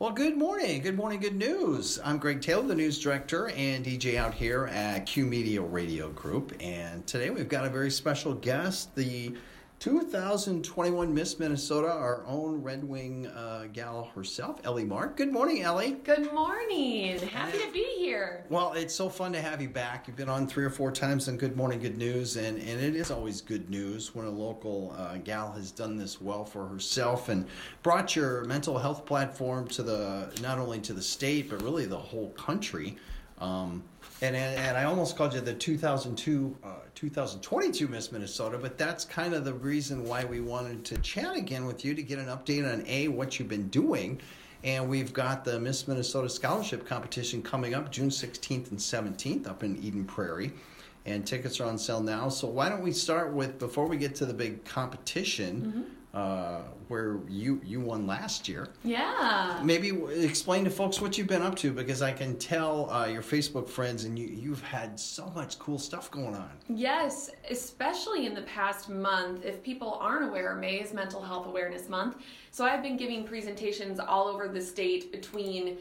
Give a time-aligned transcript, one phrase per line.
[0.00, 0.82] Well, good morning.
[0.82, 1.18] Good morning.
[1.18, 1.98] Good news.
[2.04, 6.54] I'm Greg Taylor, the news director and DJ out here at Q Media Radio Group.
[6.60, 9.34] And today we've got a very special guest, the
[9.80, 15.16] 2021 Miss Minnesota, our own Red Wing uh, gal herself, Ellie Mark.
[15.16, 15.92] Good morning, Ellie.
[16.02, 17.16] Good morning.
[17.20, 18.44] Happy to be here.
[18.48, 20.08] Well, it's so fun to have you back.
[20.08, 22.96] You've been on three or four times on Good Morning Good News, and, and it
[22.96, 27.28] is always good news when a local uh, gal has done this well for herself
[27.28, 27.46] and
[27.84, 31.96] brought your mental health platform to the not only to the state but really the
[31.96, 32.96] whole country.
[33.40, 33.82] Um,
[34.20, 39.32] and, and I almost called you the 2002, uh, 2022 Miss Minnesota, but that's kind
[39.32, 42.70] of the reason why we wanted to chat again with you to get an update
[42.70, 44.20] on A, what you've been doing.
[44.64, 49.62] And we've got the Miss Minnesota Scholarship Competition coming up June 16th and 17th up
[49.62, 50.52] in Eden Prairie.
[51.06, 52.28] And tickets are on sale now.
[52.28, 56.62] So why don't we start with, before we get to the big competition, mm-hmm uh,
[56.88, 58.68] where you you won last year.
[58.82, 59.60] Yeah.
[59.62, 59.90] Maybe
[60.24, 63.68] explain to folks what you've been up to because I can tell uh, your Facebook
[63.68, 66.50] friends and you you've had so much cool stuff going on.
[66.68, 69.44] Yes, especially in the past month.
[69.44, 72.16] If people aren't aware, May is Mental Health Awareness Month.
[72.50, 75.76] So I've been giving presentations all over the state between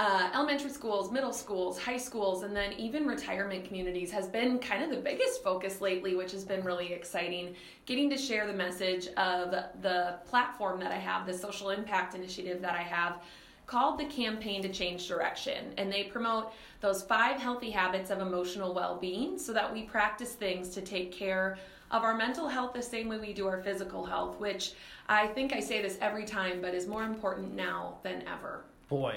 [0.00, 4.82] uh, elementary schools, middle schools, high schools, and then even retirement communities has been kind
[4.82, 7.54] of the biggest focus lately, which has been really exciting.
[7.84, 9.50] Getting to share the message of
[9.82, 13.20] the platform that I have, the social impact initiative that I have
[13.66, 15.74] called the Campaign to Change Direction.
[15.76, 20.32] And they promote those five healthy habits of emotional well being so that we practice
[20.32, 21.58] things to take care
[21.90, 24.72] of our mental health the same way we do our physical health, which
[25.10, 29.14] I think I say this every time, but is more important now than ever boy,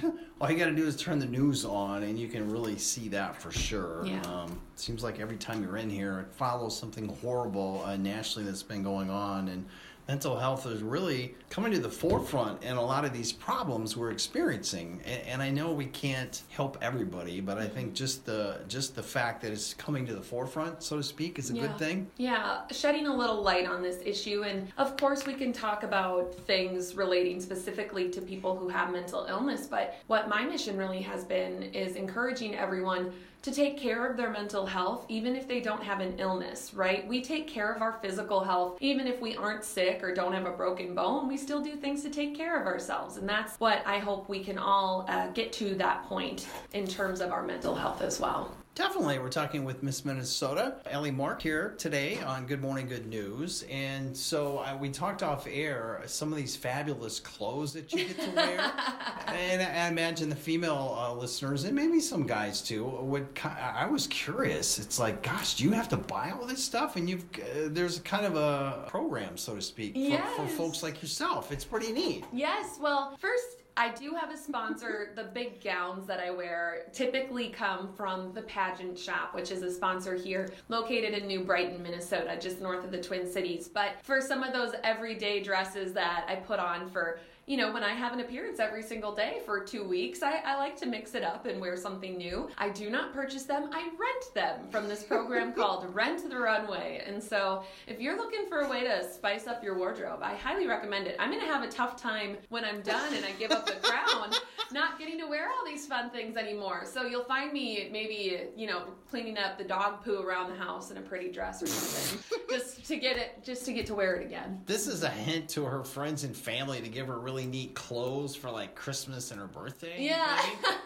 [0.40, 3.08] all you got to do is turn the news on, and you can really see
[3.08, 4.06] that for sure.
[4.06, 4.22] Yeah.
[4.22, 8.62] Um, seems like every time you're in here, it follows something horrible uh, nationally that's
[8.62, 9.66] been going on, and
[10.08, 14.10] mental health is really coming to the forefront in a lot of these problems we're
[14.10, 15.00] experiencing.
[15.04, 19.02] And, and, I know we can't help everybody, but I think just the just the
[19.02, 21.62] fact that it's coming to the forefront, so to speak, is a yeah.
[21.62, 22.10] good thing.
[22.16, 26.34] Yeah, shedding a little light on this issue, and of course we can talk about
[26.34, 29.66] things relating specifically to people who have mental illness.
[29.66, 33.12] But what my mission really has been is encouraging everyone
[33.46, 37.06] to take care of their mental health even if they don't have an illness, right?
[37.06, 40.46] We take care of our physical health even if we aren't sick or don't have
[40.46, 41.28] a broken bone.
[41.28, 43.18] We still do things to take care of ourselves.
[43.18, 47.20] And that's what I hope we can all uh, get to that point in terms
[47.20, 48.52] of our mental health as well.
[48.76, 49.20] Definitely.
[49.20, 53.64] We're talking with Miss Minnesota, Ellie Mark here today on Good Morning Good News.
[53.70, 58.20] And so uh, we talked off air some of these fabulous clothes that you get
[58.20, 58.72] to wear.
[59.26, 63.26] and I imagine the female uh, listeners, and maybe some guys too, would.
[63.44, 64.78] I was curious.
[64.78, 66.96] It's like, gosh, do you have to buy all this stuff?
[66.96, 70.36] And you've uh, there's kind of a program, so to speak, for, yes.
[70.36, 71.52] for folks like yourself.
[71.52, 72.24] It's pretty neat.
[72.32, 72.78] Yes.
[72.80, 75.12] Well, first, I do have a sponsor.
[75.16, 79.70] the big gowns that I wear typically come from the Pageant Shop, which is a
[79.70, 83.68] sponsor here located in New Brighton, Minnesota, just north of the Twin Cities.
[83.68, 87.84] But for some of those everyday dresses that I put on for you know, when
[87.84, 91.14] I have an appearance every single day for two weeks, I, I like to mix
[91.14, 92.48] it up and wear something new.
[92.58, 97.04] I do not purchase them, I rent them from this program called Rent the Runway.
[97.06, 100.66] And so if you're looking for a way to spice up your wardrobe, I highly
[100.66, 101.16] recommend it.
[101.20, 104.32] I'm to have a tough time when I'm done and I give up the crown
[104.72, 106.84] not getting to wear all these fun things anymore.
[106.84, 110.90] So you'll find me maybe, you know, cleaning up the dog poo around the house
[110.90, 114.16] in a pretty dress or something just to get it, just to get to wear
[114.16, 114.60] it again.
[114.66, 117.74] This is a hint to her friends and family to give her really really neat
[117.74, 119.96] clothes for like Christmas and her birthday.
[119.98, 120.40] Yeah.
[120.64, 120.74] like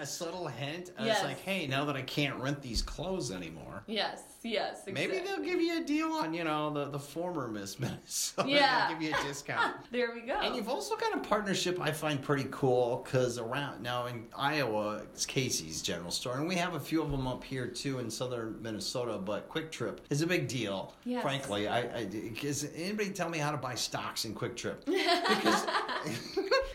[0.00, 0.92] a, subtle hint.
[0.98, 1.18] Yes.
[1.18, 3.84] It's like, hey, now that I can't rent these clothes anymore.
[3.86, 4.82] Yes, yes.
[4.86, 4.92] Exactly.
[4.92, 8.48] Maybe they'll give you a deal on, you know, the, the former Miss Minnesota.
[8.48, 8.88] Yeah.
[8.88, 9.76] they'll give you a discount.
[9.90, 10.38] there we go.
[10.40, 15.02] And you've also got a partnership I find pretty cool because around now in Iowa,
[15.12, 16.36] it's Casey's General Store.
[16.36, 19.70] And we have a few of them up here too in southern Minnesota, but Kwik
[19.70, 20.94] Trip is a big deal.
[21.04, 21.22] Yes.
[21.22, 24.84] Frankly, I, I, does anybody tell me how to buy stocks in Kwik Trip?
[25.30, 25.64] Because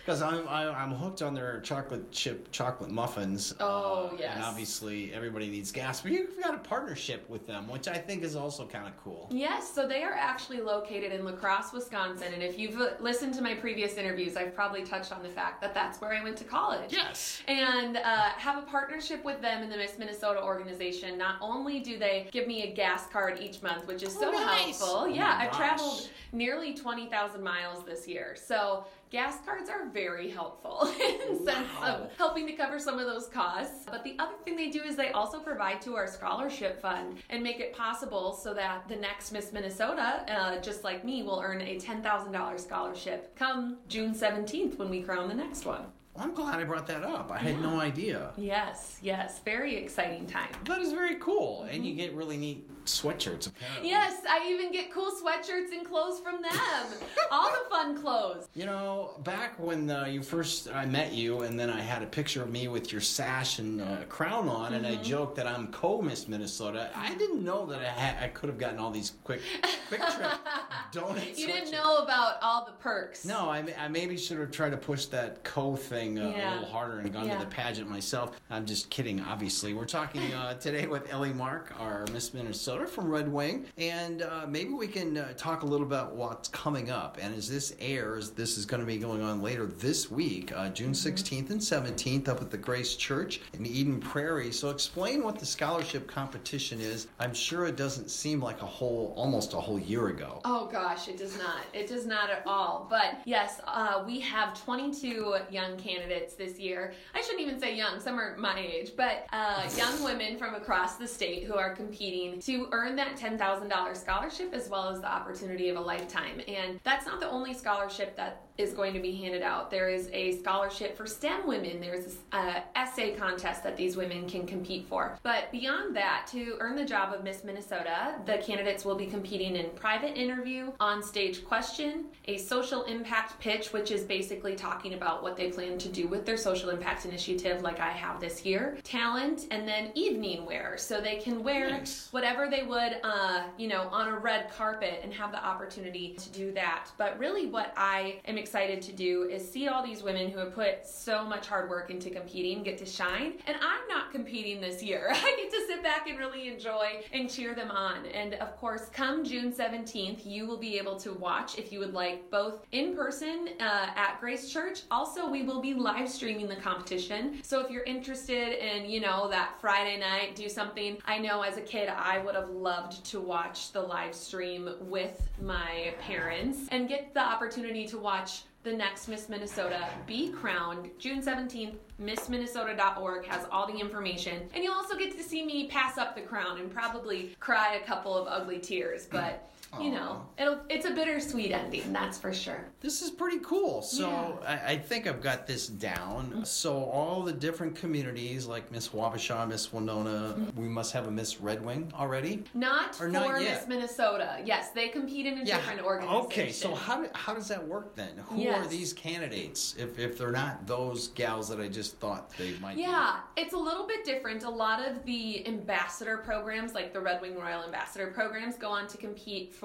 [0.05, 3.55] because I'm I'm hooked on their chocolate chip chocolate muffins.
[3.59, 4.31] Oh uh, yes.
[4.35, 8.23] And obviously everybody needs gas, but you've got a partnership with them, which I think
[8.23, 9.27] is also kind of cool.
[9.31, 13.41] Yes, so they are actually located in La Crosse, Wisconsin, and if you've listened to
[13.41, 16.43] my previous interviews, I've probably touched on the fact that that's where I went to
[16.43, 16.91] college.
[16.93, 17.41] Yes.
[17.47, 21.17] And uh, have a partnership with them in the Miss Minnesota organization.
[21.17, 24.31] Not only do they give me a gas card each month, which is so oh,
[24.31, 24.79] nice.
[24.79, 24.97] helpful.
[24.99, 25.57] Oh, yeah, I've gosh.
[25.57, 28.85] traveled nearly twenty thousand miles this year, so
[29.15, 30.93] gas cards are very helpful
[31.29, 33.85] in sense of helping to cover some of those costs.
[33.89, 37.41] But the other thing they do is they also provide to our scholarship fund and
[37.41, 41.61] make it possible so that the next Miss Minnesota, uh, just like me, will earn
[41.61, 45.85] a $10,000 scholarship come June 17th when we crown the next one.
[46.17, 47.31] I'm glad I brought that up.
[47.31, 48.33] I had no idea.
[48.35, 50.49] Yes, yes, very exciting time.
[50.65, 53.89] That is very cool, and you get really neat sweatshirts apparently.
[53.89, 56.51] Yes, I even get cool sweatshirts and clothes from them.
[57.31, 58.47] All the fun clothes.
[58.53, 62.05] You know, back when uh, you first I met you, and then I had a
[62.07, 64.99] picture of me with your sash and uh, crown on, and Mm-hmm.
[65.01, 66.89] I joked that I'm co-Miss Minnesota.
[66.95, 69.41] I didn't know that I had I could have gotten all these quick
[69.89, 70.31] Kwik Trip
[70.91, 71.37] donut.
[71.37, 73.25] You didn't know about all the perks.
[73.25, 76.67] No, I, I maybe should have tried to push that co thing uh, a little
[76.67, 77.39] harder and gone Yeah.
[77.39, 78.39] to the pageant myself.
[78.49, 79.73] I'm just kidding, obviously.
[79.73, 84.45] We're talking uh, today with Ellie Mark, our Miss Minnesota from Red Wing, and uh,
[84.47, 87.17] maybe we can uh, talk a little about what's coming up.
[87.21, 90.69] And as this airs, this is going to be going on later this week, uh,
[90.69, 91.05] June Mm-hmm.
[91.05, 94.51] 16th and 17th, up at the Grace Church in Eden Prairie.
[94.51, 97.07] So explain what the scholarship competition is.
[97.19, 100.41] I'm sure it doesn't seem like a whole, almost a whole year ago.
[100.45, 101.61] Oh gosh, it does not.
[101.73, 102.87] It does not at all.
[102.89, 106.93] But yes, uh, we have 22 young candidates this year.
[107.13, 110.95] I shouldn't even say young, some are my age, but uh, young women from across
[110.95, 115.69] the state who are competing to earn that $10,000 scholarship as well as the opportunity
[115.69, 116.41] of a lifetime.
[116.47, 119.69] And that's not the only scholarship that is going to be handed out.
[119.69, 121.81] There is a scholarship for STEM women.
[121.81, 125.19] There's an uh, essay contest that these women can compete for.
[125.23, 129.57] But beyond that, to earn the job of Miss Minnesota, the candidates will be competing
[129.57, 135.21] in private interview, on stage question, a social impact pitch, which is basically talking about
[135.21, 138.77] what they plan to do with their social impact initiative, like I have this year,
[138.83, 140.77] talent, and then evening wear.
[140.77, 142.07] So they can wear Nice.
[142.11, 146.29] whatever they would, uh, you know, on a red carpet and have the opportunity to
[146.29, 146.89] do that.
[146.97, 150.53] But really, what I am excited to do is see all these women who have
[150.53, 153.33] put so much hard work into competing get to shine.
[153.47, 155.07] And I'm not competing this year.
[155.11, 158.05] I get to sit back and really enjoy and cheer them on.
[158.07, 161.93] And of course, come June 17th, you will be able to watch if you would
[161.93, 164.81] like both in person uh, at Grace Church.
[164.91, 167.39] Also, we will be live streaming the competition.
[167.43, 170.97] So if you're interested in, you know, that Friday night, do something.
[171.05, 175.29] I know as a kid, I would have loved to watch the live stream with
[175.41, 181.21] my parents and get the opportunity to watch the next Miss Minnesota be crowned June
[181.21, 181.75] 17th.
[182.01, 184.49] MissMinnesota.org has all the information.
[184.55, 187.85] And you'll also get to see me pass up the crown and probably cry a
[187.85, 189.05] couple of ugly tears.
[189.05, 189.47] But,
[189.81, 192.65] you know, it'll, it's a bittersweet ending, that's for sure.
[192.81, 193.81] This is pretty cool.
[193.81, 196.27] So I, I think I've got this down.
[196.27, 196.43] Mm-hmm.
[196.43, 200.61] So all the different communities, like Miss Wabasha, Miss Winona, mm-hmm.
[200.61, 202.43] we must have a Miss Red Wing already.
[202.53, 203.67] Not Or for not Miss.
[203.67, 204.41] Minnesota.
[204.45, 206.25] Yes, they compete in a different organization.
[206.25, 208.11] Okay, so how, do- how does that work then?
[208.27, 212.53] Who are these candidates if, if they're not those gals that I just thought they
[212.61, 214.43] might Yeah, it's a little bit different.
[214.43, 218.87] A lot of the ambassador programs, like the Red Wing Royal Ambassador programs, go on
[218.87, 219.64] to compete for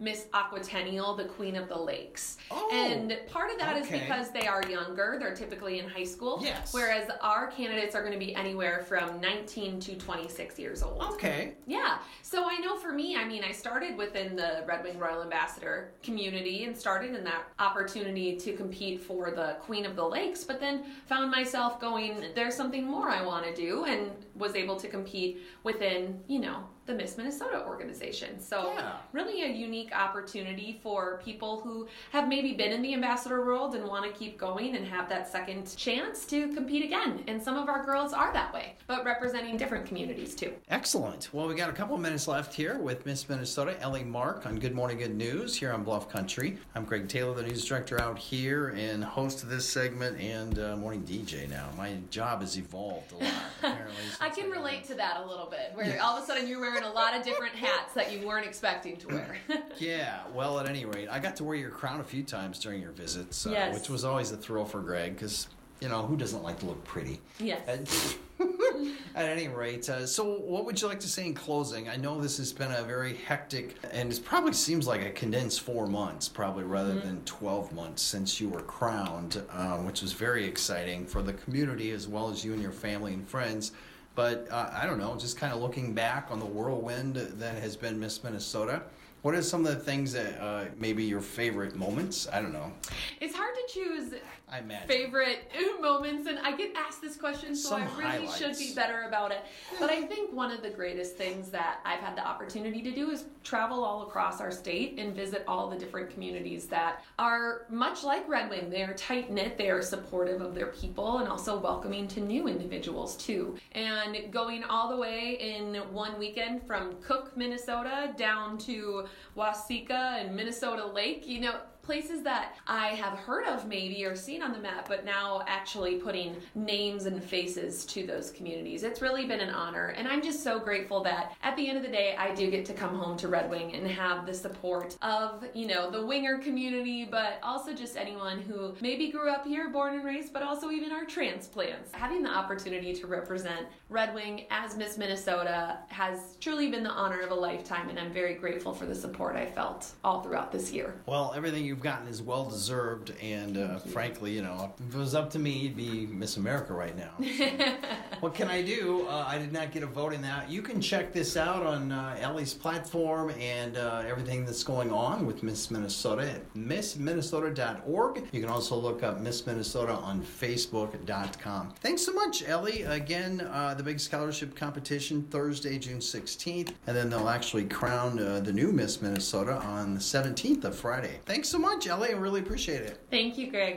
[0.00, 2.38] Miss Aquatennial, the Queen of the Lakes.
[2.52, 4.00] Oh, and part of that is okay.
[4.00, 6.38] because they are younger, they're typically in high school.
[6.40, 6.72] Yes.
[6.72, 11.02] Whereas our candidates are going to be anywhere from 19 to 26 years old.
[11.14, 11.54] Okay.
[11.66, 11.98] Yeah.
[12.22, 15.90] So I know for me, I mean, I started within the Red Wing Royal Ambassador
[16.02, 20.60] community and started in that opportunity to compete for the Queen of the Lakes, but
[20.60, 24.86] then found myself going, there's something more I want to do, and was able to
[24.86, 28.40] compete within, you know, the Miss Minnesota organization.
[28.40, 28.92] So, Yeah.
[29.12, 33.86] really a unique opportunity for people who have maybe been in the ambassador world and
[33.86, 37.22] want to keep going and have that second chance to compete again.
[37.28, 40.54] And some of our girls are that way, but representing different communities too.
[40.70, 41.28] Excellent.
[41.32, 44.58] Well, we got a couple of minutes left here with Miss Minnesota, Ellie Mark on
[44.58, 46.56] Good Morning Good News here on Bluff Country.
[46.74, 50.74] I'm Greg Taylor, the news director out here and host of this segment and uh,
[50.78, 51.68] morning DJ now.
[51.76, 53.32] My job has evolved a lot.
[53.58, 56.48] Apparently, I can got relate to that a little bit, where all of a sudden
[56.48, 59.36] you're wearing a lot of different hats that you weren't expecting to wear.
[59.78, 62.82] Yeah, well, at any rate, I got to wear your crown a few times during
[62.82, 63.74] your visits, uh, Yes.
[63.78, 65.46] which was always a thrill for Greg because,
[65.80, 67.20] you know, who doesn't like to look pretty?
[67.38, 68.16] yes.
[69.16, 71.88] At, any rate, uh, so what would you like to say in closing?
[71.88, 75.60] I know this has been a very hectic, and it probably seems like a condensed
[75.62, 80.44] four months, probably rather than 12 months since you were crowned, um, which was very
[80.44, 83.72] exciting for the community as well as you and your family and friends.
[84.18, 87.76] But uh, I don't know, just kind of looking back on the whirlwind that has
[87.76, 88.82] been Miss Minnesota,
[89.22, 92.28] What are some of the things that uh, maybe your favorite moments?
[92.32, 92.72] I don't know.
[93.20, 94.14] It's hard to choose
[94.50, 94.88] I imagine.
[94.88, 98.38] favorite moments, and I get asked this question, so Some I really highlights.
[98.38, 99.40] should be better about it.
[99.80, 103.10] But I think one of the greatest things that I've had the opportunity to do
[103.10, 108.04] is travel all across our state and visit all the different communities that are much
[108.04, 108.70] like Red Wing.
[108.70, 112.46] They are tight knit, they are supportive of their people, and also welcoming to new
[112.46, 113.56] individuals too.
[113.72, 120.34] And going all the way in one weekend from Cook, Minnesota, down to Waseca and
[120.34, 124.58] Minnesota Lake, you know places that I have heard of maybe or seen on the
[124.58, 128.82] map, but now actually putting names and faces to those communities.
[128.82, 131.82] It's really been an honor, and I'm just so grateful that at the end of
[131.82, 134.98] the day, I do get to come home to Red Wing and have the support
[135.00, 139.70] of, you know, the Winger community, but also just anyone who maybe grew up here,
[139.70, 141.90] born and raised, but also even our transplants.
[141.92, 147.22] Having the opportunity to represent Red Wing as Miss Minnesota has truly been the honor
[147.22, 150.70] of a lifetime, and I'm very grateful for the support I felt all throughout this
[150.70, 150.94] year.
[151.06, 155.14] Well, everything you've gotten is well deserved, and uh, frankly, you know, if it was
[155.14, 157.12] up to me, you'd be Miss America right now.
[157.20, 157.48] So,
[158.20, 159.06] what can I do?
[159.08, 160.50] Uh, I did not get a vote in that.
[160.50, 165.24] You can check this out on uh, Ellie's platform and uh, everything that's going on
[165.24, 168.24] with Miss Minnesota at missminnesota.org.
[168.32, 171.74] You can also look up Miss Minnesota on Facebook.com.
[171.80, 172.82] Thanks so much, Ellie.
[172.82, 178.40] Again, uh, the big scholarship competition Thursday, June 16th, and then they'll actually crown uh,
[178.40, 181.20] the new Miss Minnesota on the 17th of Friday.
[181.24, 182.10] Thanks so much, Ellie.
[182.10, 182.98] I really appreciate it.
[183.10, 183.76] Thank you, Greg.